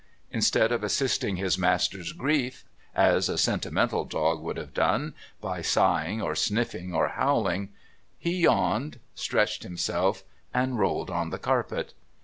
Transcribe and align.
Instead 0.31 0.71
of 0.71 0.83
assisting 0.83 1.35
his 1.35 1.59
master's 1.59 2.11
grief, 2.11 2.65
as 2.95 3.29
a 3.29 3.37
sentimental 3.37 4.03
dog 4.03 4.41
would 4.41 4.57
have 4.57 4.73
done, 4.73 5.13
by 5.39 5.61
sighing 5.61 6.23
or 6.23 6.33
sniffing 6.33 6.91
or 6.91 7.09
howling, 7.09 7.69
he 8.17 8.37
yawned, 8.37 8.99
stretched 9.13 9.61
himself, 9.61 10.23
and 10.55 10.79
rolled 10.79 11.11
on 11.11 11.29
the 11.29 11.37
carpet. 11.37 11.93